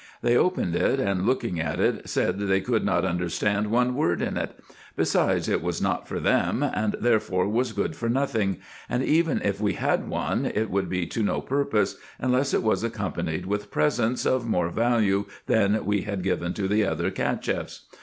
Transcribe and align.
They 0.23 0.35
opened 0.35 0.75
it, 0.75 0.99
and 0.99 1.27
looking 1.27 1.59
at 1.59 1.79
it 1.79 2.09
said 2.09 2.39
they 2.39 2.59
could 2.59 2.83
not 2.83 3.05
understand 3.05 3.69
one 3.69 3.93
word 3.93 4.19
in 4.19 4.35
it; 4.35 4.59
besides 4.95 5.47
it 5.47 5.61
was 5.61 5.79
not 5.79 6.07
for 6.07 6.19
them, 6.19 6.63
and 6.63 6.95
therefore 6.99 7.47
was 7.47 7.71
good 7.71 7.95
for 7.95 8.09
nothing, 8.09 8.57
and 8.89 9.03
even 9.03 9.39
if 9.43 9.61
we 9.61 9.73
had 9.73 10.09
one, 10.09 10.47
it 10.47 10.71
would 10.71 10.89
be 10.89 11.05
to 11.05 11.21
no 11.21 11.39
purpose, 11.39 11.97
unless 12.17 12.51
it 12.51 12.63
was 12.63 12.83
accompanied 12.83 13.45
with 13.45 13.69
presents 13.69 14.25
of 14.25 14.47
more 14.47 14.69
value 14.69 15.25
than 15.45 15.85
we 15.85 16.01
had 16.01 16.23
given 16.23 16.55
to 16.55 16.67
the 16.67 16.83
other 16.83 17.11
Cacheffs. 17.11 17.81